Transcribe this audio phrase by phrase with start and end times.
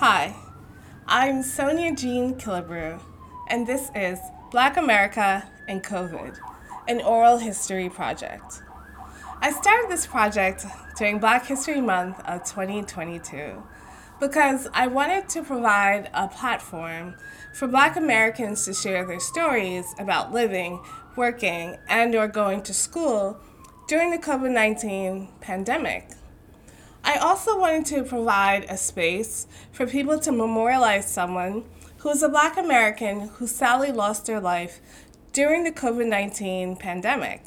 [0.00, 0.34] Hi,
[1.06, 3.02] I'm Sonia Jean Killebrew,
[3.48, 4.18] and this is
[4.50, 6.38] Black America and COVID,
[6.88, 8.62] an oral history project.
[9.42, 10.64] I started this project
[10.96, 13.62] during Black History Month of 2022
[14.18, 17.16] because I wanted to provide a platform
[17.52, 20.80] for Black Americans to share their stories about living,
[21.14, 23.38] working, and or going to school
[23.86, 26.08] during the COVID-19 pandemic.
[27.02, 31.64] I also wanted to provide a space for people to memorialize someone
[31.98, 34.80] who is a Black American who sadly lost their life
[35.32, 37.44] during the COVID 19 pandemic.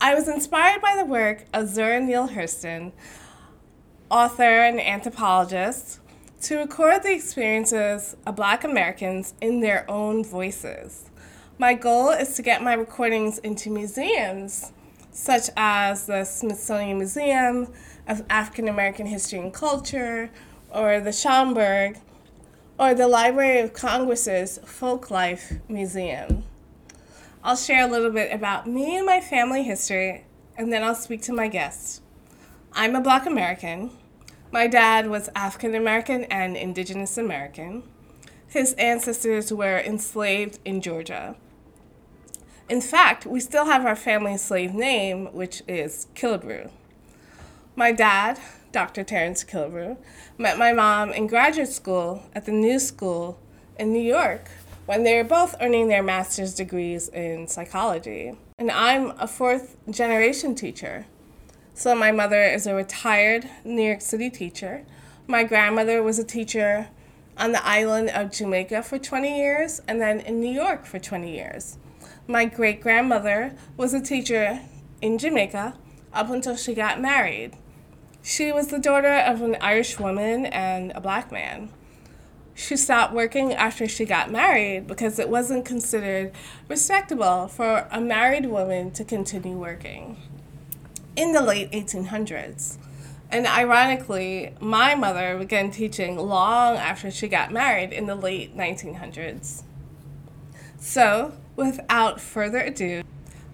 [0.00, 2.92] I was inspired by the work of Zora Neale Hurston,
[4.10, 6.00] author and anthropologist,
[6.42, 11.10] to record the experiences of Black Americans in their own voices.
[11.58, 14.72] My goal is to get my recordings into museums
[15.12, 17.68] such as the Smithsonian Museum
[18.06, 20.30] of African American History and Culture,
[20.70, 21.98] or the Schomburg,
[22.78, 26.44] or the Library of Congress's Folklife Museum.
[27.44, 30.24] I'll share a little bit about me and my family history,
[30.56, 32.00] and then I'll speak to my guests.
[32.72, 33.90] I'm a Black American.
[34.50, 37.82] My dad was African American and Indigenous American.
[38.46, 41.36] His ancestors were enslaved in Georgia.
[42.68, 46.70] In fact, we still have our family slave name, which is Killebrew.
[47.74, 48.38] My dad,
[48.70, 49.02] Dr.
[49.02, 49.96] Terrence Killebrew,
[50.36, 53.38] met my mom in graduate school at the New School
[53.78, 54.50] in New York
[54.84, 58.36] when they were both earning their master's degrees in psychology.
[58.58, 61.06] And I'm a fourth generation teacher.
[61.72, 64.84] So my mother is a retired New York City teacher.
[65.26, 66.88] My grandmother was a teacher
[67.38, 71.34] on the island of Jamaica for 20 years and then in New York for 20
[71.34, 71.78] years.
[72.26, 74.60] My great grandmother was a teacher
[75.00, 75.72] in Jamaica
[76.12, 77.52] up until she got married.
[78.22, 81.70] She was the daughter of an Irish woman and a black man.
[82.54, 86.32] She stopped working after she got married because it wasn't considered
[86.68, 90.16] respectable for a married woman to continue working
[91.16, 92.76] in the late 1800s.
[93.30, 99.62] And ironically, my mother began teaching long after she got married in the late 1900s.
[100.78, 103.02] So, without further ado,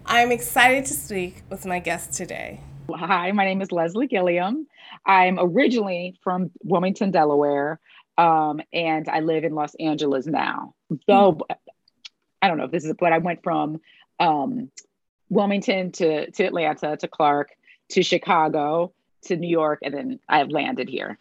[0.09, 2.63] I am excited to speak with my guest today.
[2.91, 4.67] Hi, my name is Leslie Gilliam.
[5.05, 7.79] I'm originally from Wilmington, Delaware,
[8.17, 10.75] um, and I live in Los Angeles now.
[11.07, 11.57] Though mm.
[12.41, 13.83] I don't know if this is, but I went from
[14.19, 14.71] um,
[15.29, 17.51] Wilmington to, to Atlanta to Clark
[17.91, 21.19] to Chicago to New York, and then I have landed here.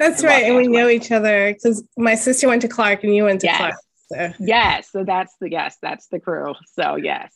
[0.00, 3.24] That's right, and we know each other because my sister went to Clark and you
[3.24, 3.58] went to yes.
[3.58, 3.74] Clark.
[4.08, 4.32] So.
[4.40, 6.54] Yes, so that's the yes, that's the crew.
[6.74, 7.32] So yes.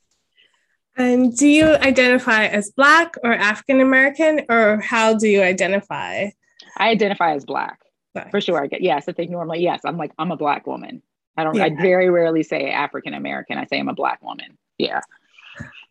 [0.99, 6.31] And do you identify as Black or African American, or how do you identify?
[6.77, 7.79] I identify as Black,
[8.15, 8.33] black.
[8.33, 8.63] for sure.
[8.63, 9.09] I get yes.
[9.09, 9.83] I think normally yes.
[9.85, 11.03] I'm like I'm a Black woman.
[11.37, 11.55] I don't.
[11.55, 11.67] Yeah.
[11.67, 13.59] I very rarely say African American.
[13.59, 14.59] I say I'm a Black woman.
[14.77, 15.01] Yeah.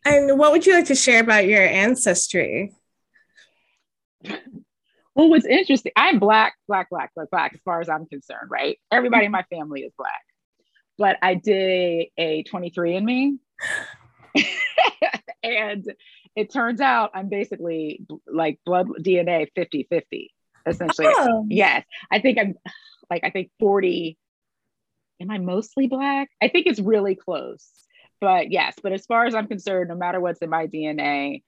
[0.04, 2.74] And what would you like to share about your ancestry?
[5.16, 8.78] Well, what's interesting, I'm black, black, black, black, black, as far as I'm concerned, right?
[8.92, 10.22] Everybody in my family is black.
[11.00, 13.40] But I did a 23andMe
[15.44, 15.94] and
[16.36, 20.34] it turns out I'm basically like blood DNA 50 50,
[20.66, 21.08] essentially.
[21.10, 21.46] Oh.
[21.50, 21.86] Yes.
[22.12, 22.56] I think I'm
[23.10, 24.18] like, I think 40.
[25.20, 26.30] Am I mostly black?
[26.42, 27.68] I think it's really close.
[28.20, 31.44] But yes, but as far as I'm concerned, no matter what's in my DNA,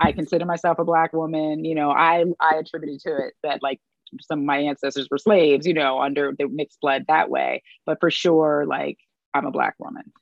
[0.00, 1.64] I consider myself a black woman.
[1.64, 3.80] You know, I I attributed to it that like
[4.20, 7.62] some of my ancestors were slaves, you know, under the mixed blood that way.
[7.84, 8.98] But for sure, like
[9.34, 10.12] I'm a black woman.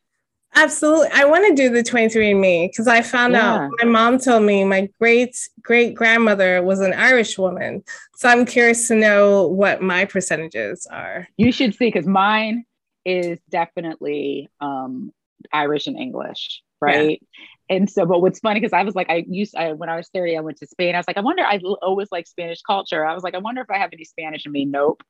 [0.57, 1.09] Absolutely.
[1.13, 3.55] I want to do the 23andMe because I found yeah.
[3.55, 7.83] out my mom told me my great great grandmother was an Irish woman.
[8.15, 11.29] So I'm curious to know what my percentages are.
[11.37, 12.65] You should see because mine
[13.05, 15.13] is definitely um,
[15.53, 17.21] Irish and English, right?
[17.21, 17.29] Yeah
[17.71, 20.09] and so but what's funny because i was like i used I, when i was
[20.09, 20.95] 30 i went to spain.
[20.95, 23.05] I was like i wonder i always like spanish culture.
[23.05, 24.65] I was like i wonder if i have any spanish in me.
[24.65, 25.03] Nope.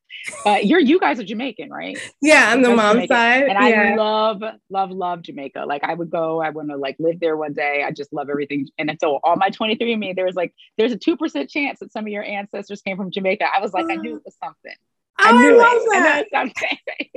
[0.45, 1.97] Uh, you're you guys are jamaican right?
[2.21, 3.15] Yeah on the mom jamaican.
[3.15, 3.43] side.
[3.43, 3.93] And yeah.
[3.93, 5.65] i love love love jamaica.
[5.67, 7.83] Like i would go i want to like live there one day.
[7.85, 8.67] I just love everything.
[8.77, 12.05] And so all my 23 me there was like there's a 2% chance that some
[12.05, 13.45] of your ancestors came from jamaica.
[13.53, 14.75] I was like i knew it was something.
[15.17, 16.27] Oh, I, knew I love it.
[16.33, 17.07] that.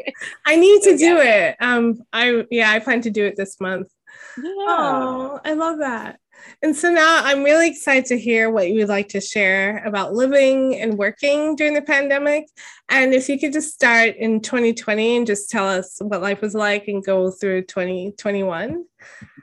[0.47, 1.57] I need to do it.
[1.59, 3.89] Um, I yeah, I plan to do it this month.
[4.37, 4.43] Yeah.
[4.45, 6.21] Oh, I love that.
[6.63, 10.15] And so now I'm really excited to hear what you would like to share about
[10.15, 12.47] living and working during the pandemic.
[12.89, 16.55] And if you could just start in 2020 and just tell us what life was
[16.55, 18.85] like and go through 2021.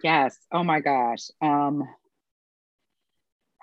[0.04, 0.38] Yes.
[0.52, 1.30] Oh my gosh.
[1.42, 1.88] Um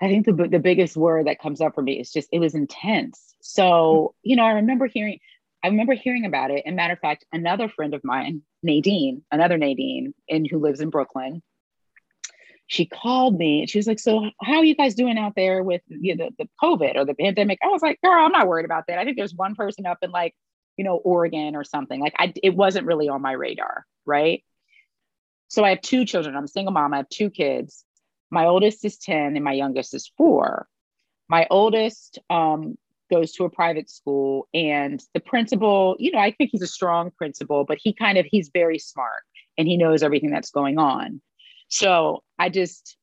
[0.01, 2.55] I think the the biggest word that comes up for me is just it was
[2.55, 3.35] intense.
[3.41, 5.19] So, you know, I remember hearing
[5.63, 6.63] I remember hearing about it.
[6.65, 10.89] And matter of fact, another friend of mine, Nadine, another Nadine, and who lives in
[10.89, 11.41] Brooklyn,
[12.67, 15.63] she called me and she was like, So how are you guys doing out there
[15.63, 17.59] with you know, the, the COVID or the pandemic?
[17.63, 18.99] I was like, girl, I'm not worried about that.
[18.99, 20.33] I think there's one person up in like,
[20.77, 21.99] you know, Oregon or something.
[21.99, 24.43] Like I it wasn't really on my radar, right?
[25.49, 26.35] So I have two children.
[26.35, 26.93] I'm a single mom.
[26.93, 27.85] I have two kids.
[28.31, 30.67] My oldest is 10 and my youngest is four.
[31.29, 32.75] My oldest um,
[33.13, 37.11] goes to a private school and the principal, you know, I think he's a strong
[37.11, 39.23] principal, but he kind of, he's very smart
[39.57, 41.21] and he knows everything that's going on.
[41.67, 42.97] So I just,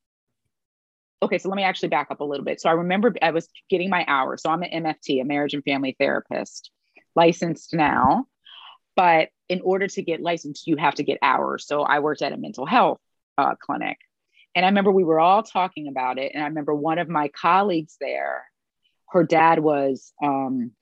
[1.23, 2.61] okay, so let me actually back up a little bit.
[2.61, 4.43] So I remember I was getting my hours.
[4.43, 6.71] So I'm an MFT, a marriage and family therapist,
[7.15, 8.27] licensed now.
[8.97, 11.67] But in order to get licensed, you have to get hours.
[11.67, 12.99] So I worked at a mental health
[13.39, 13.99] uh, clinic.
[14.55, 16.33] And I remember we were all talking about it.
[16.35, 18.45] And I remember one of my colleagues there,
[19.11, 20.73] her dad was um,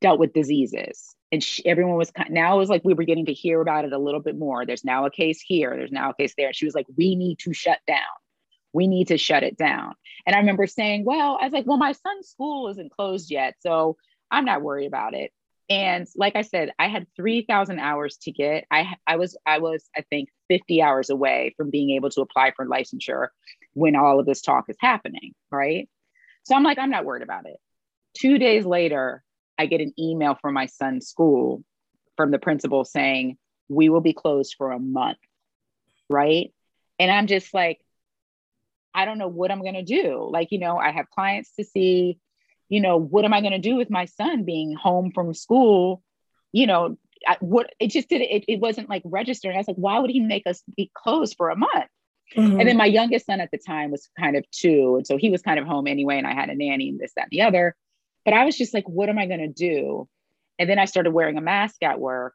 [0.00, 1.14] dealt with diseases.
[1.32, 3.92] And she, everyone was now it was like we were getting to hear about it
[3.92, 4.66] a little bit more.
[4.66, 6.52] There's now a case here, there's now a case there.
[6.52, 7.98] She was like, we need to shut down.
[8.72, 9.94] We need to shut it down.
[10.26, 13.54] And I remember saying, well, I was like, well, my son's school isn't closed yet.
[13.60, 13.96] So
[14.30, 15.32] I'm not worried about it.
[15.68, 18.64] And like I said, I had 3,000 hours to get.
[18.72, 22.52] I, I was, I was, I think 50 hours away from being able to apply
[22.56, 23.28] for licensure
[23.74, 25.32] when all of this talk is happening.
[25.50, 25.88] Right.
[26.44, 27.56] So I'm like, I'm not worried about it.
[28.16, 29.22] Two days later,
[29.58, 31.62] I get an email from my son's school
[32.16, 33.36] from the principal saying,
[33.68, 35.18] we will be closed for a month.
[36.08, 36.52] Right.
[36.98, 37.80] And I'm just like,
[38.94, 40.28] I don't know what I'm going to do.
[40.30, 42.18] Like, you know, I have clients to see,
[42.68, 46.02] you know, what am I going to do with my son being home from school?
[46.52, 49.54] You know, I, what it just did it, it wasn't like registering.
[49.54, 51.90] I was like, why would he make us be closed for a month?
[52.36, 52.60] Mm-hmm.
[52.60, 54.96] And then my youngest son at the time was kind of two.
[54.96, 56.18] And so he was kind of home anyway.
[56.18, 57.74] And I had a nanny and this, that, and the other.
[58.24, 60.08] But I was just like, what am I going to do?
[60.58, 62.34] And then I started wearing a mask at work.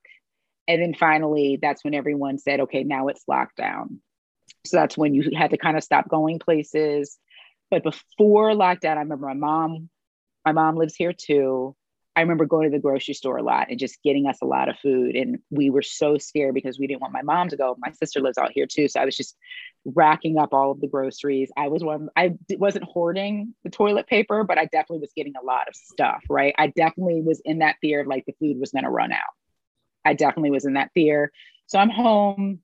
[0.67, 3.99] And then finally, that's when everyone said, okay, now it's lockdown.
[4.65, 7.17] So that's when you had to kind of stop going places.
[7.69, 9.89] But before lockdown, I remember my mom,
[10.43, 11.75] my mom lives here too.
[12.15, 14.69] I remember going to the grocery store a lot and just getting us a lot
[14.69, 15.15] of food.
[15.15, 17.75] And we were so scared because we didn't want my mom to go.
[17.79, 18.87] My sister lives out here too.
[18.87, 19.35] So I was just
[19.83, 21.51] racking up all of the groceries.
[21.57, 25.45] I was one, I wasn't hoarding the toilet paper, but I definitely was getting a
[25.45, 26.55] lot of stuff, right?
[26.57, 29.19] I definitely was in that fear of like the food was going to run out.
[30.05, 31.31] I definitely was in that fear.
[31.67, 32.59] So I'm home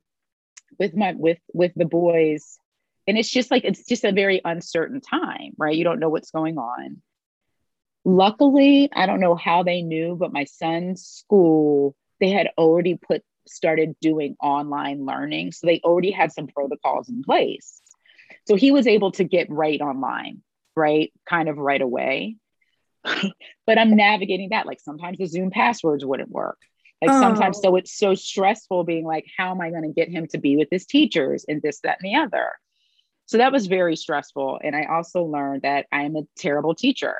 [0.79, 2.57] with my, with, with the boys.
[3.05, 5.75] And it's just like, it's just a very uncertain time, right?
[5.75, 7.01] You don't know what's going on
[8.03, 13.23] Luckily, I don't know how they knew, but my son's school, they had already put
[13.47, 15.51] started doing online learning.
[15.51, 17.81] So they already had some protocols in place.
[18.47, 20.41] So he was able to get right online,
[20.75, 21.11] right?
[21.27, 22.37] Kind of right away.
[23.03, 24.65] but I'm navigating that.
[24.65, 26.57] Like sometimes the Zoom passwords wouldn't work.
[27.01, 27.61] Like sometimes, oh.
[27.61, 30.55] so it's so stressful being like, how am I going to get him to be
[30.55, 32.51] with his teachers and this, that, and the other?
[33.25, 34.59] So that was very stressful.
[34.63, 37.15] And I also learned that I am a terrible teacher.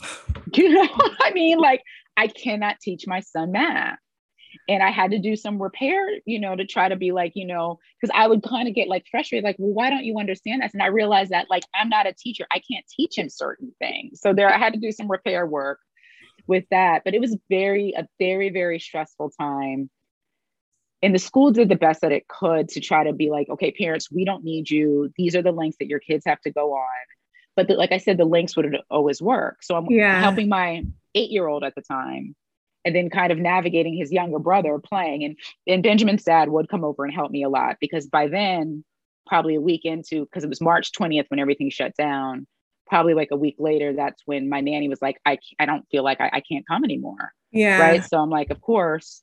[0.52, 1.58] You know what I mean?
[1.58, 1.82] Like,
[2.16, 3.98] I cannot teach my son math.
[4.68, 7.46] And I had to do some repair, you know, to try to be like, you
[7.46, 10.62] know, because I would kind of get like frustrated, like, well, why don't you understand
[10.62, 10.72] this?
[10.72, 12.46] And I realized that, like, I'm not a teacher.
[12.50, 14.20] I can't teach him certain things.
[14.20, 15.78] So there, I had to do some repair work
[16.46, 17.02] with that.
[17.04, 19.90] But it was very, a very, very stressful time.
[21.02, 23.72] And the school did the best that it could to try to be like, okay,
[23.72, 25.12] parents, we don't need you.
[25.16, 27.06] These are the links that your kids have to go on
[27.56, 29.62] but the, like I said, the links would always work.
[29.62, 30.20] So I'm yeah.
[30.20, 30.84] helping my
[31.14, 32.36] eight year old at the time
[32.84, 35.24] and then kind of navigating his younger brother playing.
[35.24, 35.36] And,
[35.66, 38.84] and Benjamin's dad would come over and help me a lot because by then,
[39.26, 42.46] probably a week into, because it was March 20th when everything shut down,
[42.86, 46.04] probably like a week later, that's when my nanny was like, I, I don't feel
[46.04, 47.32] like I, I can't come anymore.
[47.50, 47.80] Yeah.
[47.80, 48.04] Right.
[48.04, 49.22] So I'm like, of course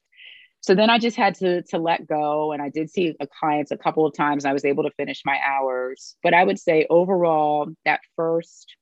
[0.64, 3.72] so then I just had to to let go, and I did see a clients
[3.72, 4.46] a couple of times.
[4.46, 8.78] And I was able to finish my hours, but I would say overall that first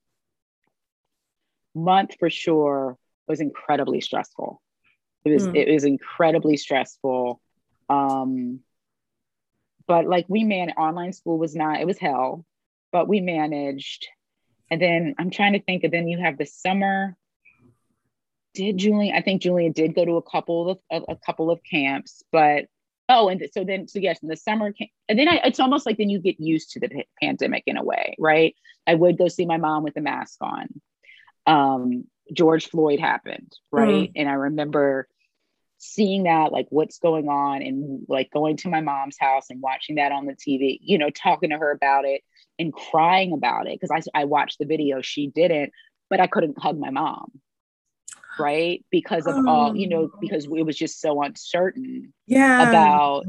[1.74, 2.98] month for sure
[3.28, 4.62] was incredibly stressful.
[5.26, 5.56] It was mm.
[5.56, 7.42] it was incredibly stressful.
[7.90, 8.60] Um,
[9.88, 12.46] but like we man online school was not it was hell,
[12.92, 14.08] but we managed.
[14.70, 15.84] And then I'm trying to think.
[15.84, 17.18] And then you have the summer
[18.53, 19.15] did Julian?
[19.15, 22.65] I think Julian did go to a couple of a, a couple of camps, but
[23.10, 25.86] oh, and so then so yes, in the summer camp, and then I, it's almost
[25.86, 28.55] like then you get used to the p- pandemic in a way, right?
[28.88, 30.67] I would go see my mom with the mask on.
[31.46, 34.10] Um, George Floyd happened, right?
[34.10, 34.12] Mm.
[34.15, 35.08] And I remember
[35.77, 39.96] seeing that, like what's going on, and like going to my mom's house and watching
[39.96, 42.22] that on the TV, you know, talking to her about it.
[42.60, 45.72] and crying about it because I, I watched the video she didn't
[46.10, 47.31] but i couldn't hug my mom
[48.39, 48.84] right?
[48.89, 50.18] Because of all you know oh.
[50.20, 52.70] because it was just so uncertain yeah.
[52.70, 53.25] about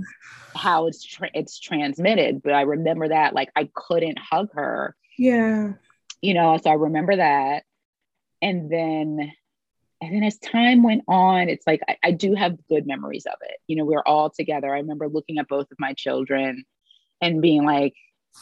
[0.54, 4.94] how it's tra- it's transmitted but i remember that like i couldn't hug her.
[5.18, 5.72] Yeah.
[6.20, 7.64] You know so i remember that.
[8.40, 9.32] And then
[10.00, 13.38] and then as time went on it's like I, I do have good memories of
[13.42, 13.58] it.
[13.66, 14.74] You know we are all together.
[14.74, 16.64] I remember looking at both of my children
[17.22, 17.94] and being like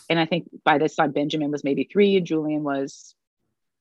[0.08, 3.14] and i think by this time benjamin was maybe three and julian was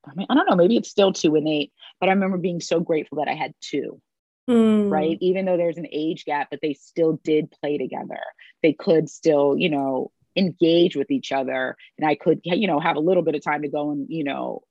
[0.06, 2.60] i mean i don't know maybe it's still two and eight but i remember being
[2.60, 4.00] so grateful that i had two
[4.48, 4.90] Mm.
[4.90, 8.18] right even though there's an age gap but they still did play together
[8.64, 12.96] they could still you know engage with each other and i could you know have
[12.96, 14.62] a little bit of time to go and you know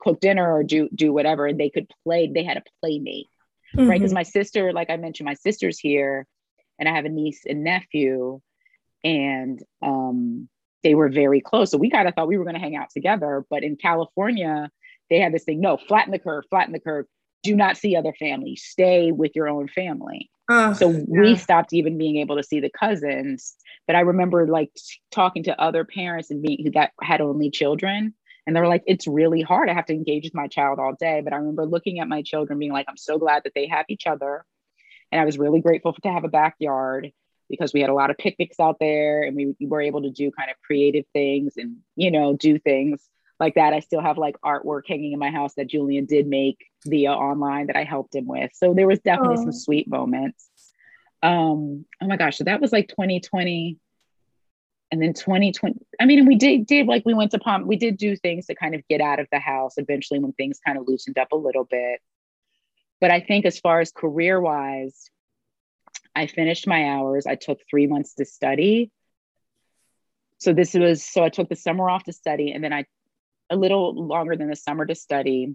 [0.00, 3.26] cook dinner or do do whatever and they could play they had a playmate
[3.76, 3.88] mm-hmm.
[3.88, 6.26] right because my sister like i mentioned my sister's here
[6.78, 8.40] and i have a niece and nephew
[9.04, 10.48] and um
[10.82, 11.70] they were very close.
[11.70, 14.70] So we kind of thought we were going to hang out together but in california
[15.10, 17.06] they had this thing no flatten the curve flatten the curve.
[17.42, 20.30] Do not see other families stay with your own family.
[20.74, 21.04] So yeah.
[21.08, 23.54] we stopped even being able to see the cousins
[23.86, 24.70] but i remember like
[25.10, 28.14] talking to other parents and being that had only children
[28.46, 29.68] and they were like it's really hard.
[29.68, 31.20] I have to engage with my child all day.
[31.22, 33.86] But i remember looking at my children being like i'm so glad that they have
[33.88, 34.44] each other
[35.12, 37.12] and i was really grateful to have a backyard
[37.48, 40.10] because we had a lot of picnics out there and we, we were able to
[40.10, 43.72] do kind of creative things and you know do things like that.
[43.72, 47.66] I still have like artwork hanging in my house that Julian did make via online
[47.66, 48.50] that I helped him with.
[48.54, 49.42] So there was definitely oh.
[49.44, 50.48] some sweet moments.
[51.22, 53.78] Um, oh my gosh, so that was like 2020.
[54.92, 57.96] And then 2020, I mean, we did did like we went to Palm, we did
[57.96, 60.86] do things to kind of get out of the house eventually when things kind of
[60.86, 62.00] loosened up a little bit.
[63.00, 65.10] But I think as far as career wise,
[66.16, 67.26] I finished my hours.
[67.26, 68.90] I took three months to study.
[70.38, 72.86] So this was so I took the summer off to study, and then I
[73.50, 75.54] a little longer than the summer to study.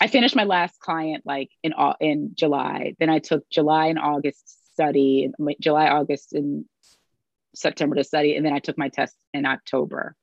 [0.00, 2.94] I finished my last client like in in July.
[3.00, 6.66] Then I took July and August study, July, August, and
[7.54, 10.14] September to study, and then I took my test in October.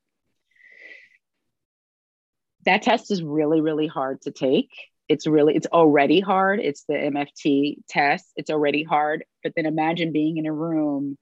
[2.65, 4.69] That test is really, really hard to take.
[5.07, 6.59] It's really, it's already hard.
[6.59, 8.25] It's the MFT test.
[8.35, 9.23] It's already hard.
[9.43, 11.17] But then imagine being in a room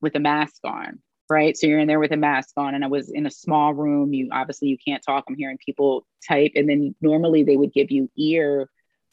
[0.00, 1.00] with a mask on
[1.30, 1.56] right?
[1.56, 4.12] So you're in there with a mask on, and I was in a small room.
[4.12, 5.24] You obviously you can't talk.
[5.28, 8.68] I'm hearing people type, and then normally they would give you ear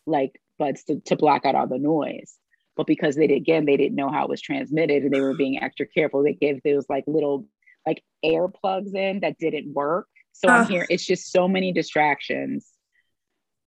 [0.06, 2.36] like buds to, to block out all the noise.
[2.76, 5.34] But because they did again, they didn't know how it was transmitted, and they were
[5.34, 6.24] being extra careful.
[6.24, 7.48] They gave those like little
[7.86, 10.08] like air plugs in that didn't work.
[10.34, 10.86] So I'm here.
[10.90, 12.71] It's just so many distractions.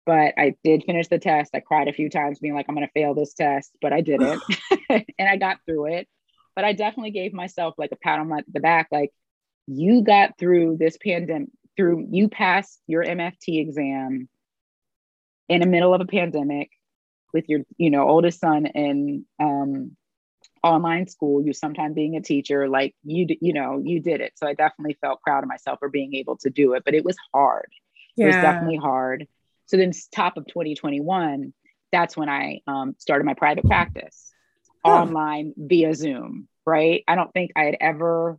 [0.07, 1.53] But I did finish the test.
[1.55, 4.01] I cried a few times, being like, I'm going to fail this test, but I
[4.01, 4.43] didn't.
[4.91, 6.09] and I got through it
[6.55, 9.11] but I definitely gave myself like a pat on my, the back, like
[9.67, 14.29] you got through this pandemic, through you passed your MFT exam
[15.49, 16.71] in the middle of a pandemic
[17.33, 19.97] with your, you know, oldest son in um,
[20.63, 21.45] online school.
[21.45, 24.33] You sometimes being a teacher, like you, you know, you did it.
[24.37, 27.05] So I definitely felt proud of myself for being able to do it, but it
[27.05, 27.71] was hard.
[28.17, 28.25] Yeah.
[28.25, 29.27] It was definitely hard.
[29.67, 31.53] So then, top of 2021,
[31.93, 34.33] that's when I um, started my private practice
[34.85, 37.03] online via Zoom, right?
[37.09, 38.39] I don't think I had ever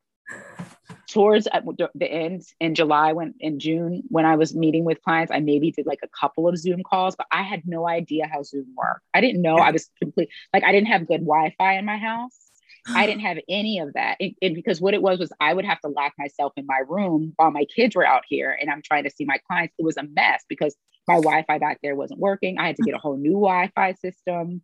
[1.09, 1.63] towards at
[1.95, 5.71] the end in July when in June when I was meeting with clients, I maybe
[5.71, 9.05] did like a couple of Zoom calls, but I had no idea how Zoom worked.
[9.13, 12.37] I didn't know I was complete like I didn't have good Wi-Fi in my house.
[12.87, 14.17] I didn't have any of that.
[14.19, 16.81] And, and, because what it was was I would have to lock myself in my
[16.87, 19.75] room while my kids were out here and I'm trying to see my clients.
[19.77, 20.75] It was a mess because
[21.07, 22.57] my Wi-Fi back there wasn't working.
[22.57, 24.61] I had to get a whole new Wi-Fi system.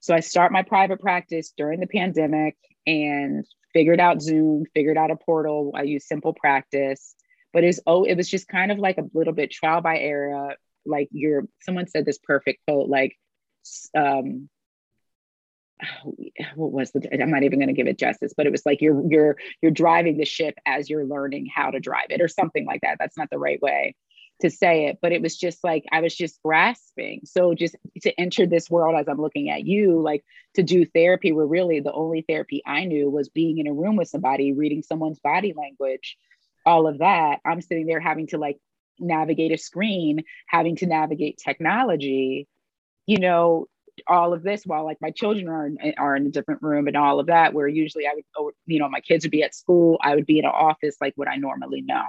[0.00, 5.10] So I start my private practice during the pandemic and figured out Zoom, figured out
[5.10, 5.72] a portal.
[5.74, 7.14] I use Simple Practice,
[7.52, 10.54] but it's oh, it was just kind of like a little bit trial by error.
[10.86, 13.16] Like you're, someone said this perfect quote, like,
[13.94, 14.48] um,
[16.54, 17.08] what was the?
[17.20, 19.70] I'm not even going to give it justice, but it was like you're you're you're
[19.70, 22.96] driving the ship as you're learning how to drive it, or something like that.
[22.98, 23.94] That's not the right way
[24.40, 27.22] to say it, but it was just like I was just grasping.
[27.24, 31.32] So just to enter this world as I'm looking at you, like to do therapy,
[31.32, 34.82] where really the only therapy I knew was being in a room with somebody, reading
[34.82, 36.16] someone's body language,
[36.64, 37.40] all of that.
[37.44, 38.58] I'm sitting there having to like
[39.00, 42.46] navigate a screen, having to navigate technology,
[43.06, 43.66] you know,
[44.06, 46.86] all of this while like my children are in, eh, are in a different room
[46.86, 49.42] and all of that, where usually I would, oh, you know, my kids would be
[49.42, 52.06] at school, I would be in an office like what I normally know.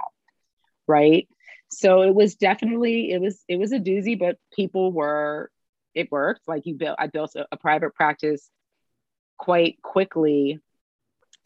[0.86, 1.28] Right
[1.72, 5.48] so it was definitely it was it was a doozy but people were
[5.94, 8.50] it worked like you built i built a, a private practice
[9.40, 10.60] quite quickly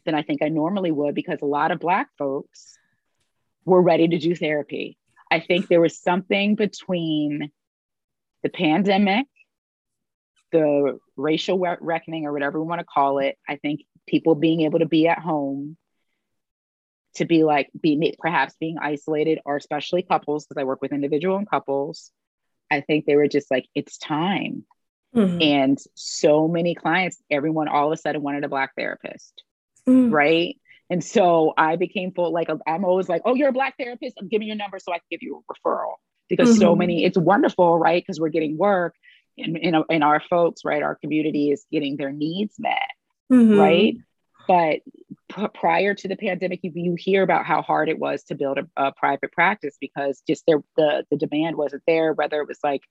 [0.04, 2.76] than I think I normally would because a lot of Black folks
[3.64, 4.98] were ready to do therapy.
[5.30, 7.50] I think there was something between
[8.42, 9.26] the pandemic,
[10.54, 13.36] the racial reckoning, or whatever we want to call it.
[13.48, 15.76] I think people being able to be at home,
[17.16, 21.36] to be like, be perhaps being isolated, or especially couples, because I work with individual
[21.36, 22.12] and couples.
[22.70, 24.64] I think they were just like, it's time.
[25.14, 25.42] Mm-hmm.
[25.42, 29.42] And so many clients, everyone all of a sudden wanted a Black therapist,
[29.88, 30.12] mm-hmm.
[30.12, 30.56] right?
[30.90, 34.16] And so I became full, like, I'm always like, oh, you're a Black therapist.
[34.20, 35.94] I'm give me your number so I can give you a referral.
[36.28, 36.60] Because mm-hmm.
[36.60, 38.02] so many, it's wonderful, right?
[38.02, 38.94] Because we're getting work
[39.36, 40.82] and, and, and our folks, right?
[40.82, 42.90] Our community is getting their needs met,
[43.32, 43.58] mm-hmm.
[43.58, 43.96] right?
[44.46, 44.80] But
[45.34, 48.58] p- prior to the pandemic, you, you hear about how hard it was to build
[48.58, 52.58] a, a private practice because just there, the, the demand wasn't there, whether it was
[52.62, 52.82] like,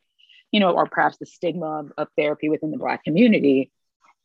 [0.52, 3.72] you know, or perhaps the stigma of, of therapy within the Black community.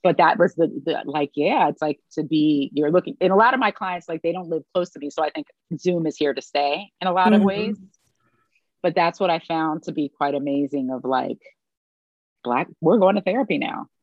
[0.03, 3.37] But that was the, the like, yeah, it's like to be, you're looking, and a
[3.37, 5.11] lot of my clients, like, they don't live close to me.
[5.11, 7.35] So I think Zoom is here to stay in a lot mm-hmm.
[7.35, 7.77] of ways.
[8.83, 11.41] But that's what I found to be quite amazing of like,
[12.49, 13.89] Black, we're going to therapy now.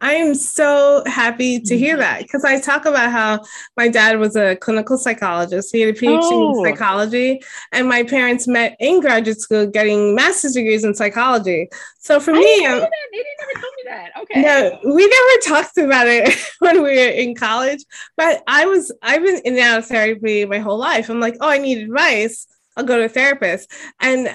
[0.00, 2.00] I am so happy to hear mm-hmm.
[2.00, 3.44] that because I talk about how
[3.76, 5.70] my dad was a clinical psychologist.
[5.72, 6.58] He had a PhD oh.
[6.58, 7.40] in psychology,
[7.70, 11.68] and my parents met in graduate school getting master's degrees in psychology.
[12.00, 14.10] So for I me, um, they didn't never told me that.
[14.22, 14.42] Okay.
[14.42, 17.84] No, we never talked about it when we were in college.
[18.16, 21.08] But I was I've been in and out of therapy my whole life.
[21.08, 22.48] I'm like, oh, I need advice.
[22.76, 23.72] I'll go to a therapist.
[24.00, 24.32] And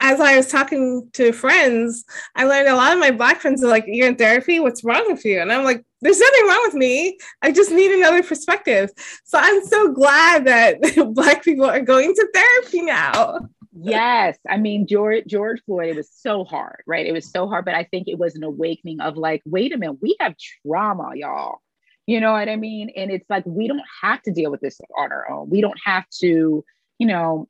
[0.00, 2.04] as I was talking to friends,
[2.34, 4.58] I learned a lot of my black friends are like, You're in therapy?
[4.58, 5.40] What's wrong with you?
[5.40, 7.18] And I'm like, There's nothing wrong with me.
[7.42, 8.90] I just need another perspective.
[9.24, 10.80] So I'm so glad that
[11.14, 13.40] black people are going to therapy now.
[13.72, 14.38] yes.
[14.48, 17.06] I mean, George George Floyd, it was so hard, right?
[17.06, 19.78] It was so hard, but I think it was an awakening of like, wait a
[19.78, 20.34] minute, we have
[20.66, 21.60] trauma, y'all.
[22.06, 22.90] You know what I mean?
[22.96, 25.48] And it's like we don't have to deal with this on our own.
[25.50, 26.64] We don't have to,
[26.98, 27.48] you know,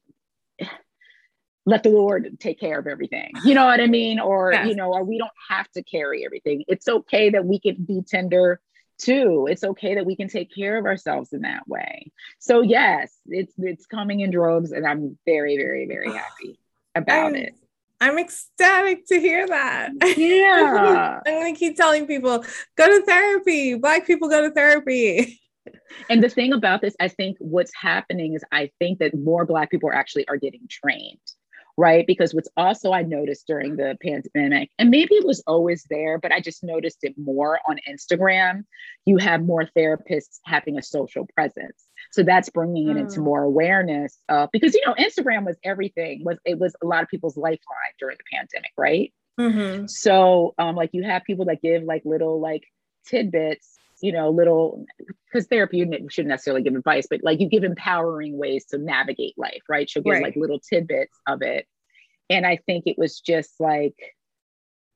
[1.70, 3.30] let the Lord take care of everything.
[3.44, 4.18] You know what I mean?
[4.18, 4.66] Or, yes.
[4.66, 6.64] you know, or we don't have to carry everything.
[6.66, 8.60] It's okay that we can be tender
[8.98, 9.46] too.
[9.48, 12.10] It's okay that we can take care of ourselves in that way.
[12.40, 16.58] So yes, it's it's coming in droves and I'm very, very, very happy
[16.96, 17.54] about I'm, it.
[18.00, 19.92] I'm ecstatic to hear that.
[20.16, 21.20] Yeah.
[21.24, 22.44] I'm gonna keep telling people,
[22.76, 23.74] go to therapy.
[23.74, 25.40] Black people go to therapy.
[26.08, 29.70] And the thing about this, I think what's happening is I think that more Black
[29.70, 31.18] people are actually are getting trained
[31.76, 32.06] right?
[32.06, 36.32] Because what's also I noticed during the pandemic, and maybe it was always there, but
[36.32, 38.64] I just noticed it more on Instagram.
[39.06, 41.84] You have more therapists having a social presence.
[42.12, 43.24] So that's bringing it into hmm.
[43.24, 47.08] more awareness uh, because you know Instagram was everything was it was a lot of
[47.08, 49.12] people's lifeline during the pandemic, right?
[49.38, 49.86] Mm-hmm.
[49.86, 52.64] So um, like you have people that give like little like
[53.06, 54.84] tidbits you know, little
[55.26, 59.38] because therapy you shouldn't necessarily give advice, but like you give empowering ways to navigate
[59.38, 59.88] life, right?
[59.88, 60.22] She'll give right.
[60.22, 61.66] like little tidbits of it.
[62.28, 63.96] And I think it was just like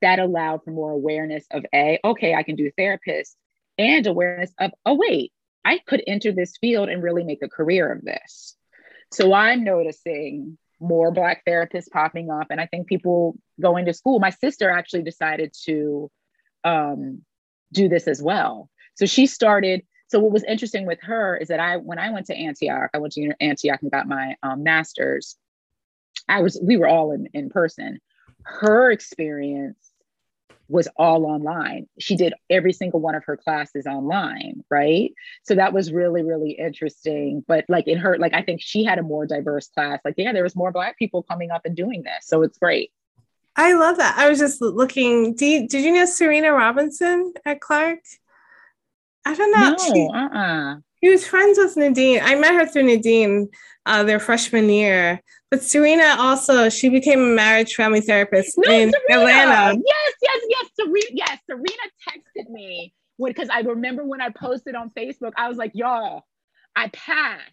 [0.00, 3.36] that allowed for more awareness of a, okay, I can do therapist
[3.78, 5.32] and awareness of, oh, wait,
[5.64, 8.56] I could enter this field and really make a career of this.
[9.12, 12.48] So I'm noticing more Black therapists popping up.
[12.50, 14.20] And I think people going to school.
[14.20, 16.10] My sister actually decided to
[16.64, 17.22] um,
[17.72, 18.68] do this as well.
[18.94, 19.82] So she started.
[20.08, 22.98] So what was interesting with her is that I, when I went to Antioch, I
[22.98, 25.36] went to Antioch and got my um, master's.
[26.28, 28.00] I was, we were all in, in person.
[28.44, 29.78] Her experience
[30.68, 31.86] was all online.
[31.98, 35.12] She did every single one of her classes online, right?
[35.42, 37.44] So that was really, really interesting.
[37.46, 40.00] But like in her, like I think she had a more diverse class.
[40.04, 42.26] Like, yeah, there was more Black people coming up and doing this.
[42.26, 42.92] So it's great.
[43.56, 44.16] I love that.
[44.18, 45.34] I was just looking.
[45.34, 48.00] Did, did you know Serena Robinson at Clark?
[49.24, 49.70] I don't know.
[49.70, 50.76] No, she, uh-uh.
[51.00, 52.20] He was friends with Nadine.
[52.22, 53.48] I met her through Nadine,
[53.86, 55.22] uh, their freshman year.
[55.50, 59.28] But Serena also, she became a marriage family therapist no, in Serena.
[59.28, 59.82] Atlanta.
[59.84, 60.70] Yes, yes, yes.
[60.76, 61.72] Serena, yes, Serena
[62.08, 66.24] texted me because I remember when I posted on Facebook, I was like, y'all,
[66.74, 67.50] I passed.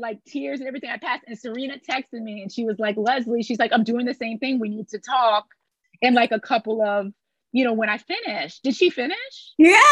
[0.00, 1.24] Like tears and everything I passed.
[1.26, 4.38] And Serena texted me and she was like, Leslie, she's like, I'm doing the same
[4.38, 4.60] thing.
[4.60, 5.46] We need to talk
[6.00, 7.12] in like a couple of
[7.52, 8.62] you know, when I finished.
[8.62, 9.16] Did she finish?
[9.58, 9.80] Yeah.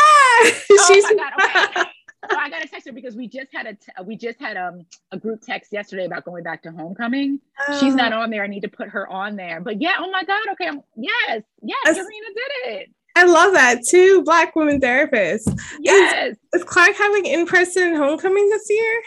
[0.70, 1.70] Oh She's- my god.
[1.70, 1.90] Okay.
[2.30, 4.56] so I got to text her because we just had a t- we just had
[4.56, 7.40] um a group text yesterday about going back to homecoming.
[7.68, 7.78] Oh.
[7.78, 8.20] She's not oh.
[8.20, 8.42] on there.
[8.42, 9.60] I need to put her on there.
[9.60, 10.42] But yeah, oh my god.
[10.52, 12.90] Okay, I'm, yes, yes, Serena did it.
[13.16, 13.78] I love that.
[13.88, 15.58] Two black women therapists.
[15.80, 16.32] Yes.
[16.32, 19.02] Is, is Clark having in person homecoming this year?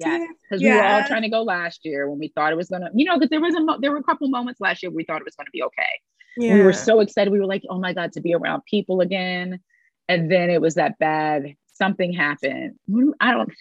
[0.00, 0.74] Yes, because yeah.
[0.74, 3.04] we were all trying to go last year when we thought it was gonna, you
[3.04, 5.20] know, because there was a mo- there were a couple moments last year we thought
[5.20, 6.00] it was gonna be okay.
[6.36, 6.54] Yeah.
[6.54, 7.30] We were so excited.
[7.30, 9.60] We were like, oh my God, to be around people again.
[10.08, 12.74] And then it was that bad something happened.
[13.20, 13.52] I don't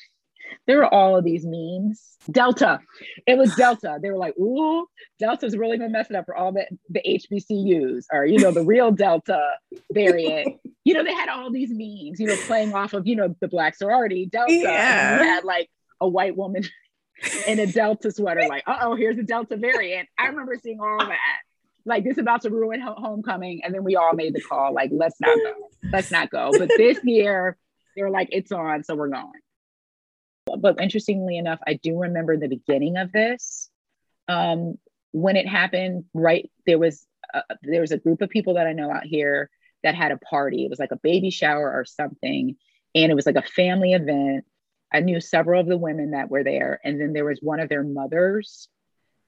[0.68, 2.18] there were all of these memes.
[2.30, 2.80] Delta.
[3.26, 4.00] It was Delta.
[4.02, 4.88] They were like, ooh,
[5.20, 8.92] Delta's really been messing up for all the, the HBCUs or you know, the real
[8.92, 9.40] Delta
[9.92, 10.60] variant.
[10.84, 13.48] you know, they had all these memes, you know, playing off of, you know, the
[13.48, 14.54] black sorority, Delta.
[14.54, 15.14] Yeah.
[15.14, 16.64] And you had like a white woman
[17.48, 20.10] in a Delta sweater, like, uh-oh, here's a Delta variant.
[20.18, 21.18] I remember seeing all that.
[21.86, 23.62] Like this is about to ruin homecoming.
[23.64, 25.70] And then we all made the call, like, let's not go.
[25.92, 26.52] Let's not go.
[26.58, 27.58] But this year,
[27.96, 29.32] they were like, it's on, so we're going
[30.58, 33.70] but interestingly enough, I do remember the beginning of this.
[34.28, 34.78] Um,
[35.12, 38.74] when it happened, right there was a, there was a group of people that I
[38.74, 39.50] know out here
[39.84, 40.66] that had a party.
[40.66, 42.56] It was like a baby shower or something,
[42.96, 44.46] and it was like a family event.
[44.94, 47.70] I knew several of the women that were there, and then there was one of
[47.70, 48.68] their mothers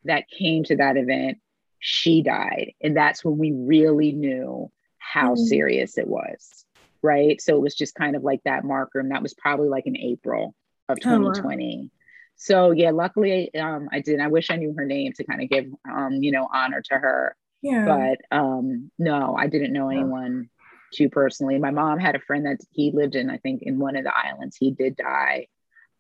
[0.06, 1.38] that came to that event.
[1.86, 5.44] She died, and that's when we really knew how mm-hmm.
[5.44, 6.66] serious it was.
[7.02, 7.42] Right.
[7.42, 9.98] So it was just kind of like that marker, and that was probably like in
[9.98, 10.56] April
[10.88, 11.76] of 2020.
[11.76, 11.90] Oh, wow.
[12.38, 14.22] So yeah, luckily um, I did.
[14.22, 16.96] I wish I knew her name to kind of give um, you know honor to
[16.96, 17.36] her.
[17.62, 17.84] Yeah.
[17.86, 20.50] But um, no, I didn't know anyone
[20.94, 21.60] too personally.
[21.60, 24.14] My mom had a friend that he lived in, I think, in one of the
[24.16, 24.56] islands.
[24.56, 25.48] He did die,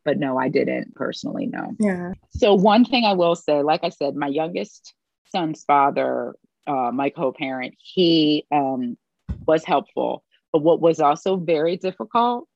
[0.05, 1.47] but no, I didn't personally.
[1.47, 1.75] No.
[1.77, 2.13] Yeah.
[2.29, 4.93] So one thing I will say, like I said, my youngest
[5.33, 6.35] son's father,
[6.67, 8.97] uh, my co-parent, he um,
[9.45, 10.23] was helpful.
[10.51, 12.47] But what was also very difficult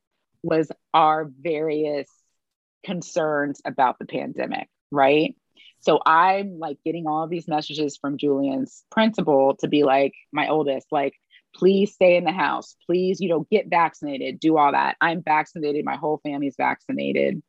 [0.43, 2.07] was our various
[2.85, 5.35] concerns about the pandemic, right?
[5.79, 10.87] So I'm like getting all these messages from Julian's principal to be like, my oldest,
[10.91, 11.13] like,
[11.55, 12.75] please stay in the house.
[12.85, 14.95] Please, you know, get vaccinated, do all that.
[15.01, 15.85] I'm vaccinated.
[15.85, 17.41] My whole family's vaccinated.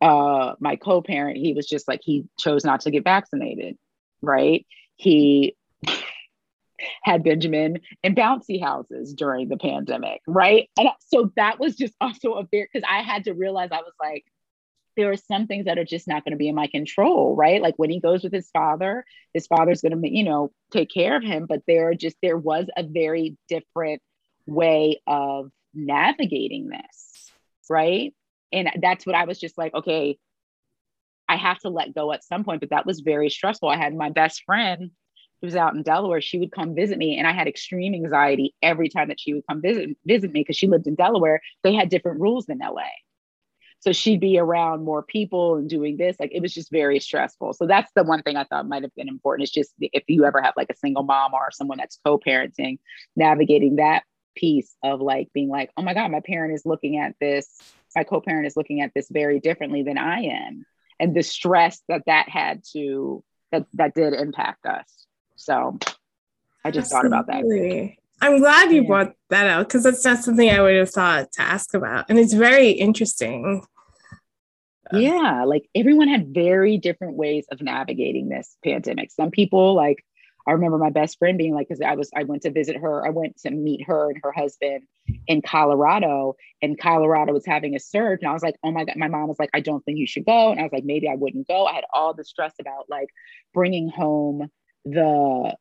[0.00, 3.76] Uh, my co-parent, he was just like, he chose not to get vaccinated,
[4.22, 4.66] right?
[4.96, 5.56] He
[7.02, 10.68] had Benjamin in bouncy houses during the pandemic, right?
[10.78, 13.94] And so that was just also a very because I had to realize I was
[14.00, 14.24] like,
[14.96, 17.60] there are some things that are just not going to be in my control, right?
[17.60, 21.16] Like when he goes with his father, his father's going to, you know, take care
[21.16, 21.46] of him.
[21.46, 24.00] But there just there was a very different
[24.46, 27.30] way of navigating this,
[27.68, 28.14] right?
[28.52, 30.18] And that's what I was just like, okay,
[31.28, 32.60] I have to let go at some point.
[32.60, 33.68] But that was very stressful.
[33.68, 34.90] I had my best friend
[35.40, 37.18] who was out in Delaware, she would come visit me.
[37.18, 40.56] And I had extreme anxiety every time that she would come visit, visit me because
[40.56, 41.40] she lived in Delaware.
[41.62, 42.88] They had different rules than LA.
[43.80, 46.16] So she'd be around more people and doing this.
[46.18, 47.52] Like it was just very stressful.
[47.52, 49.44] So that's the one thing I thought might have been important.
[49.44, 52.78] It's just if you ever have like a single mom or someone that's co parenting,
[53.14, 57.14] navigating that piece of like being like, oh my God, my parent is looking at
[57.20, 57.62] this,
[57.94, 60.64] my co parent is looking at this very differently than I am.
[60.98, 65.06] And the stress that that had to, that, that did impact us.
[65.36, 65.78] So
[66.64, 67.10] I just Absolutely.
[67.10, 67.92] thought about that.
[68.20, 68.88] I'm glad you yeah.
[68.88, 72.06] brought that out because that's not something I would have thought to ask about.
[72.08, 73.62] And it's very interesting.
[74.92, 79.10] Yeah, like everyone had very different ways of navigating this pandemic.
[79.10, 80.04] Some people like
[80.46, 83.06] I remember my best friend being like, because I was, I went to visit her,
[83.06, 84.82] I went to meet her and her husband
[85.26, 88.20] in Colorado, and Colorado was having a surge.
[88.22, 90.06] And I was like, oh my God, my mom was like, I don't think you
[90.06, 90.50] should go.
[90.50, 91.66] And I was like, maybe I wouldn't go.
[91.66, 93.08] I had all the stress about like
[93.52, 94.48] bringing home
[94.84, 95.54] the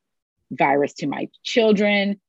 [0.51, 2.19] virus to my children.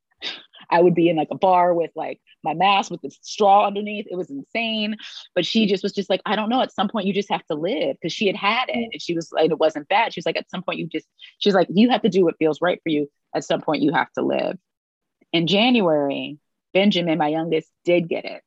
[0.70, 4.06] I would be in like a bar with like my mask with the straw underneath.
[4.10, 4.96] It was insane.
[5.34, 6.62] But she just was just like, I don't know.
[6.62, 9.14] At some point, you just have to live because she had had it and she
[9.14, 10.12] was like, it wasn't bad.
[10.12, 11.06] She was like, at some point, you just,
[11.38, 13.10] she's like, you have to do what feels right for you.
[13.34, 14.58] At some point, you have to live.
[15.32, 16.38] In January,
[16.72, 18.42] Benjamin, my youngest, did get it.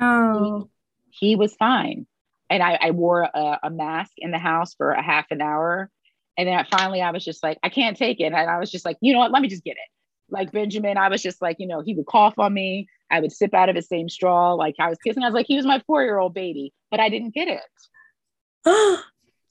[0.00, 0.68] Oh.
[1.10, 2.06] He, he was fine.
[2.50, 5.90] And I, I wore a, a mask in the house for a half an hour
[6.36, 8.24] and then finally, I was just like, I can't take it.
[8.24, 9.32] And I was just like, you know what?
[9.32, 9.88] Let me just get it.
[10.32, 12.88] Like Benjamin, I was just like, you know, he would cough on me.
[13.10, 14.54] I would sip out of the same straw.
[14.54, 15.22] Like I was kissing.
[15.22, 17.60] I was like, he was my four year old baby, but I didn't get it.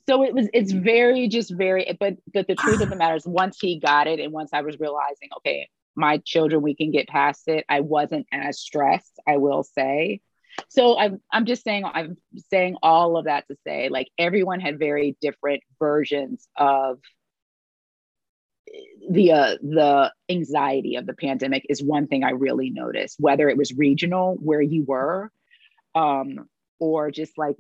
[0.10, 3.26] so it was, it's very, just very, but, but the truth of the matter is
[3.26, 7.08] once he got it and once I was realizing, okay, my children, we can get
[7.08, 7.66] past it.
[7.70, 10.22] I wasn't as stressed, I will say.
[10.70, 12.18] So I'm I'm just saying I'm
[12.50, 17.00] saying all of that to say like everyone had very different versions of
[19.10, 23.58] the uh, the anxiety of the pandemic is one thing I really noticed whether it
[23.58, 25.32] was regional where you were
[25.96, 26.48] um
[26.80, 27.56] or just like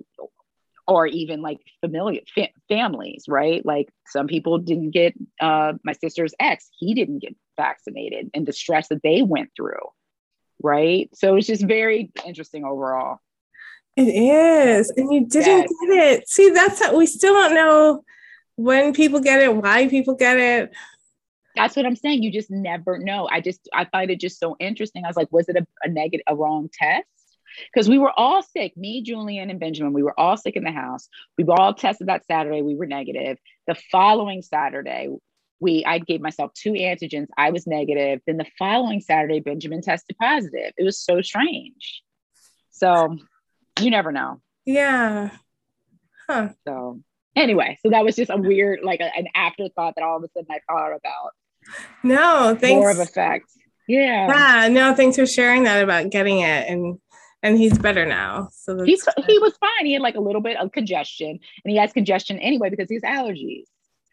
[0.87, 6.33] or even like familiar fa- families right like some people didn't get uh my sister's
[6.39, 9.89] ex he didn't get vaccinated and the stress that they went through
[10.63, 11.09] right?
[11.13, 13.19] So it's just very interesting overall.
[13.97, 14.91] It is.
[14.95, 15.73] And you didn't yes.
[15.81, 16.29] get it.
[16.29, 18.03] See, that's how we still don't know
[18.55, 20.71] when people get it, why people get it.
[21.55, 22.23] That's what I'm saying.
[22.23, 23.27] You just never know.
[23.31, 25.03] I just I find it just so interesting.
[25.03, 27.07] I was like, was it a, a negative, a wrong test?
[27.73, 28.75] because we were all sick.
[28.77, 31.07] Me, Julian, and Benjamin, we were all sick in the house.
[31.37, 32.61] We all tested that Saturday.
[32.61, 33.37] We were negative.
[33.67, 35.09] The following Saturday,
[35.59, 37.27] we I gave myself two antigens.
[37.37, 38.21] I was negative.
[38.25, 40.73] Then the following Saturday, Benjamin tested positive.
[40.77, 42.01] It was so strange.
[42.71, 43.17] So
[43.79, 44.41] you never know.
[44.65, 45.31] Yeah.
[46.27, 46.49] Huh.
[46.67, 47.01] So
[47.35, 50.27] anyway, so that was just a weird, like a, an afterthought that all of a
[50.29, 51.31] sudden I thought about.
[52.03, 52.75] No, thanks.
[52.79, 53.45] More of effect.
[53.87, 54.27] Yeah.
[54.27, 54.67] Yeah.
[54.69, 56.99] No, thanks for sharing that about getting it and
[57.43, 58.49] and he's better now.
[58.53, 59.85] So he's he was fine.
[59.85, 62.95] He had like a little bit of congestion, and he has congestion anyway because he
[62.95, 63.65] has allergies.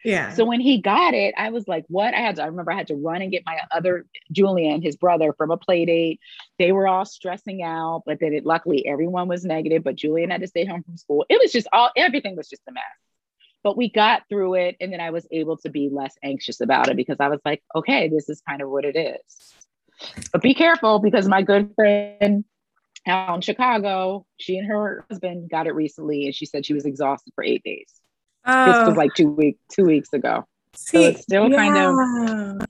[0.03, 0.31] Yeah.
[0.33, 2.13] So when he got it, I was like, what?
[2.13, 4.95] I had to, I remember I had to run and get my other Julian, his
[4.95, 6.21] brother, from a play date.
[6.57, 10.41] They were all stressing out, but then it luckily everyone was negative, but Julian had
[10.41, 11.25] to stay home from school.
[11.29, 12.83] It was just all everything was just a mess.
[13.63, 16.89] But we got through it, and then I was able to be less anxious about
[16.89, 19.19] it because I was like, okay, this is kind of what it is.
[20.31, 22.45] But be careful because my good friend
[23.05, 26.85] out in Chicago, she and her husband got it recently, and she said she was
[26.85, 27.93] exhausted for eight days.
[28.45, 28.65] Oh.
[28.65, 28.97] This was oh.
[28.97, 30.45] like two weeks two weeks ago.
[30.75, 31.57] See, so it's still yeah.
[31.57, 32.67] kind of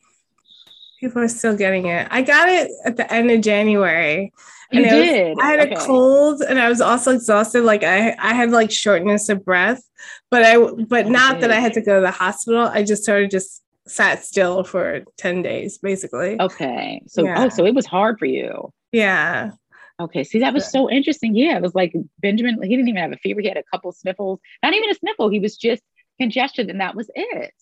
[0.99, 2.07] people are still getting it.
[2.11, 4.33] I got it at the end of January.
[4.71, 5.29] You and did.
[5.29, 5.73] Was, I had okay.
[5.73, 7.63] a cold and I was also exhausted.
[7.63, 9.81] Like I, I had like shortness of breath,
[10.29, 12.67] but I, but oh, not that I had to go to the hospital.
[12.67, 16.39] I just sort of just sat still for 10 days basically.
[16.39, 17.01] Okay.
[17.07, 17.45] So, oh, yeah.
[17.45, 18.71] oh, so it was hard for you.
[18.91, 19.51] Yeah.
[19.99, 21.35] Okay, see, that was so interesting.
[21.35, 23.41] Yeah, it was like Benjamin, he didn't even have a fever.
[23.41, 25.29] He had a couple sniffles, not even a sniffle.
[25.29, 25.83] He was just
[26.19, 27.53] congested, and that was it.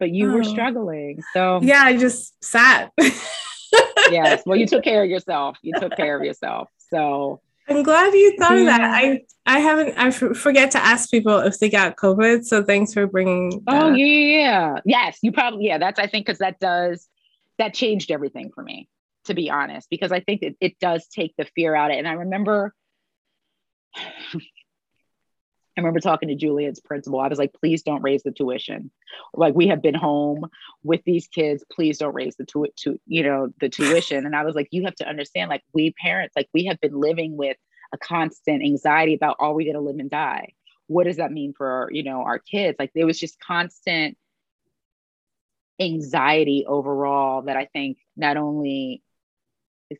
[0.00, 0.34] But you oh.
[0.34, 1.22] were struggling.
[1.32, 2.90] So, yeah, I just sat.
[4.10, 4.42] yes.
[4.46, 5.58] Well, you took care of yourself.
[5.62, 6.68] You took care of yourself.
[6.90, 8.60] So, I'm glad you thought yeah.
[8.60, 8.80] of that.
[8.80, 9.98] I I haven't.
[9.98, 12.44] I f- forget to ask people if they got COVID.
[12.44, 13.62] So thanks for bringing.
[13.66, 15.18] Oh yeah, yeah, yes.
[15.22, 15.78] You probably yeah.
[15.78, 17.08] That's I think because that does
[17.58, 18.88] that changed everything for me
[19.28, 21.98] to be honest, because I think it, it does take the fear out of it.
[21.98, 22.74] And I remember,
[25.78, 27.20] I remember talking to Julian's principal.
[27.20, 28.90] I was like, please don't raise the tuition.
[29.32, 30.46] Like we have been home
[30.82, 31.64] with these kids.
[31.70, 34.26] Please don't raise the tu-, tu- you know, the tuition.
[34.26, 36.98] And I was like, you have to understand, like we parents, like we have been
[36.98, 37.56] living with
[37.92, 40.54] a constant anxiety about are we to live and die?
[40.88, 42.74] What does that mean for, you know, our kids?
[42.80, 44.18] Like there was just constant
[45.78, 49.04] anxiety overall that I think not only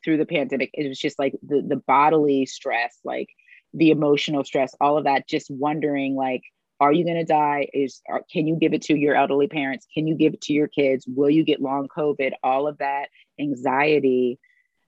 [0.05, 3.29] through the pandemic it was just like the the bodily stress like
[3.75, 6.43] the emotional stress all of that just wondering like
[6.81, 7.67] are you going to die?
[7.75, 8.01] Is
[8.31, 9.85] can you give it to your elderly parents?
[9.93, 11.07] Can you give it to your kids?
[11.09, 12.35] Will you get long covid?
[12.45, 13.09] All of that
[13.41, 14.39] anxiety.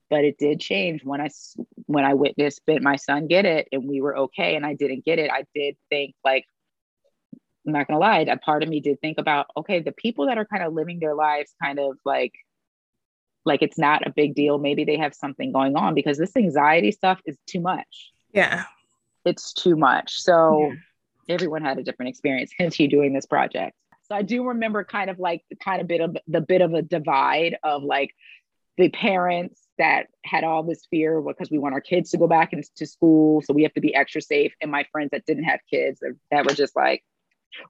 [0.09, 1.03] But it did change.
[1.03, 1.29] When i
[1.87, 3.67] when i witnessed my son get it?
[3.73, 6.45] and we were okay and i didn't get it i did think like
[7.67, 10.37] i'm not gonna lie a part of me did think about okay the people that
[10.37, 12.33] are kind of living their lives kind of like
[13.45, 14.57] like it's not a big deal.
[14.57, 18.11] Maybe they have something going on because this anxiety stuff is too much.
[18.33, 18.65] Yeah.
[19.25, 20.21] It's too much.
[20.21, 20.71] So
[21.27, 21.35] yeah.
[21.35, 23.75] everyone had a different experience, hence you doing this project.
[24.03, 26.73] So I do remember kind of like the kind of bit of the bit of
[26.73, 28.13] a divide of like
[28.77, 32.51] the parents that had all this fear because we want our kids to go back
[32.53, 33.41] into school.
[33.41, 34.53] So we have to be extra safe.
[34.61, 37.03] And my friends that didn't have kids that were just like,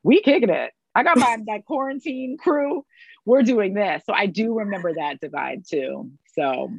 [0.03, 0.71] we kicking it.
[0.95, 2.85] I got my that quarantine crew
[3.25, 4.03] we're doing this.
[4.05, 6.11] So I do remember that divide too.
[6.35, 6.71] So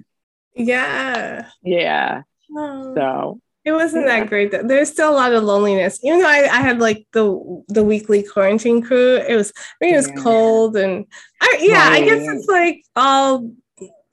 [0.55, 1.49] yeah.
[1.63, 2.23] Yeah.
[2.55, 2.95] Oh.
[2.95, 4.21] So it wasn't yeah.
[4.21, 4.51] that great.
[4.51, 6.01] There's still a lot of loneliness.
[6.03, 9.95] Even though I, I had like the the weekly quarantine crew, it was I mean
[9.95, 10.23] it was yeah.
[10.23, 11.07] cold and
[11.41, 12.03] I yeah, right.
[12.03, 13.51] I guess it's like all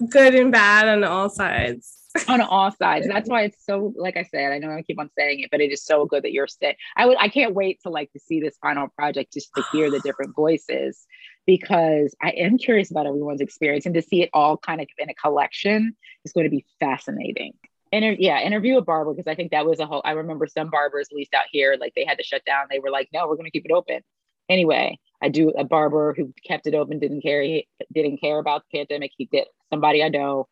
[0.10, 1.96] good and bad on all sides.
[2.28, 3.08] on all sides.
[3.08, 5.62] That's why it's so like I said, I know I keep on saying it, but
[5.62, 6.76] it is so good that you're staying.
[6.96, 9.92] I would I can't wait to like to see this final project just to hear
[9.92, 11.06] the different voices
[11.46, 15.10] because I am curious about everyone's experience and to see it all kind of in
[15.10, 17.54] a collection is going to be fascinating.
[17.92, 20.02] Inter- yeah, interview a barber because I think that was a whole.
[20.06, 22.68] I remember some barbers, at least out here, like they had to shut down.
[22.70, 24.02] They were like, "No, we're going to keep it open."
[24.48, 28.64] Anyway, I do a barber who kept it open, didn't care, he didn't care about
[28.64, 29.12] the pandemic.
[29.18, 30.48] He did somebody I know,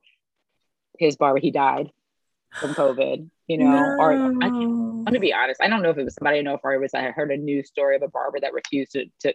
[0.99, 1.89] his barber, he died
[2.59, 3.29] from COVID.
[3.47, 3.95] You know, no.
[3.97, 6.59] or I, am gonna be honest, I don't know if it was somebody I know,
[6.61, 9.33] or it was I heard a news story of a barber that refused to, to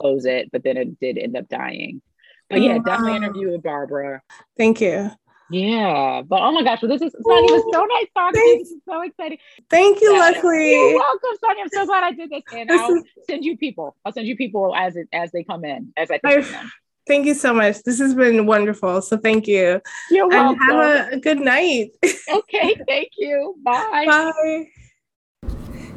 [0.00, 2.02] close it, but then it did end up dying.
[2.50, 4.20] But yeah, oh, definitely interview with Barbara.
[4.58, 5.12] Thank you.
[5.52, 7.50] Yeah, but oh my gosh, well, this is Sonia.
[7.50, 8.58] It was so nice talking to you.
[8.60, 9.38] This is so exciting.
[9.68, 10.18] Thank you.
[10.18, 10.70] Leslie.
[10.70, 11.62] You're welcome, Sonia.
[11.64, 13.04] I'm so glad I did this, and this I'll is...
[13.28, 13.94] send you people.
[14.04, 16.46] I'll send you people as it as they come in, as I think
[17.06, 17.82] Thank you so much.
[17.82, 19.02] This has been wonderful.
[19.02, 19.80] So thank you.
[20.10, 20.62] You're welcome.
[20.62, 21.90] And have a, a good night.
[22.32, 23.56] okay, thank you.
[23.62, 24.04] Bye.
[24.06, 24.68] Bye.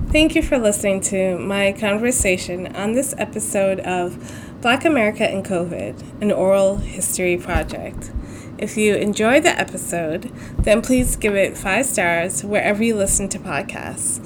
[0.10, 6.22] Thank you for listening to my conversation on this episode of Black America and COVID,
[6.22, 8.12] an oral history project.
[8.58, 13.40] If you enjoyed the episode, then please give it five stars wherever you listen to
[13.40, 14.22] podcasts.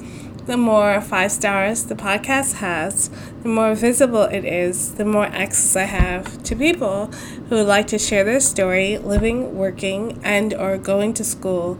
[0.46, 3.10] The more five stars the podcast has,
[3.42, 7.06] the more visible it is, the more access I have to people
[7.48, 11.74] who would like to share their story living, working, and or going to school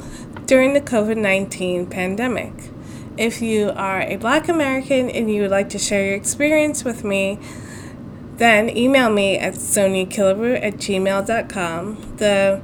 [0.47, 2.53] during the COVID-19 pandemic.
[3.17, 7.05] If you are a black American and you would like to share your experience with
[7.05, 7.39] me,
[8.41, 12.17] then email me at soniakillebrew at gmail.com.
[12.17, 12.63] The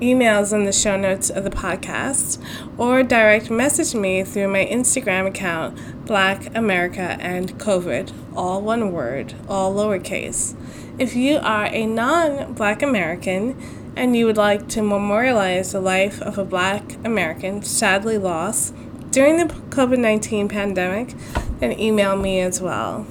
[0.00, 2.42] emails in the show notes of the podcast,
[2.76, 9.34] or direct message me through my Instagram account, Black America and COVID, all one word,
[9.48, 10.56] all lowercase.
[10.98, 13.56] If you are a non Black American
[13.94, 18.74] and you would like to memorialize the life of a Black American sadly lost
[19.12, 21.14] during the COVID 19 pandemic,
[21.60, 23.06] then email me as well.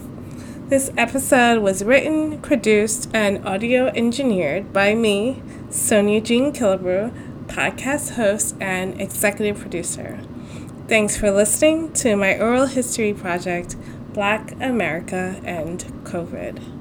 [0.74, 8.56] This episode was written, produced, and audio engineered by me, Sonia Jean Killebrew, podcast host
[8.60, 10.20] and executive producer.
[10.88, 13.76] Thanks for listening to my oral history project,
[14.14, 16.73] Black America and COVID.